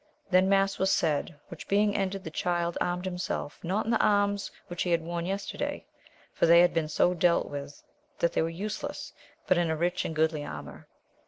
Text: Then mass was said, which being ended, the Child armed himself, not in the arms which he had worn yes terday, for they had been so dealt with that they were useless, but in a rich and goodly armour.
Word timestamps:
Then 0.31 0.49
mass 0.49 0.79
was 0.79 0.91
said, 0.91 1.35
which 1.49 1.67
being 1.67 1.95
ended, 1.95 2.23
the 2.23 2.31
Child 2.31 2.75
armed 2.81 3.05
himself, 3.05 3.63
not 3.63 3.85
in 3.85 3.91
the 3.91 4.03
arms 4.03 4.49
which 4.65 4.81
he 4.81 4.89
had 4.89 5.03
worn 5.03 5.27
yes 5.27 5.45
terday, 5.45 5.83
for 6.33 6.47
they 6.47 6.61
had 6.61 6.73
been 6.73 6.87
so 6.87 7.13
dealt 7.13 7.47
with 7.49 7.83
that 8.17 8.33
they 8.33 8.41
were 8.41 8.49
useless, 8.49 9.13
but 9.45 9.59
in 9.59 9.69
a 9.69 9.77
rich 9.77 10.03
and 10.03 10.15
goodly 10.15 10.43
armour. 10.43 10.87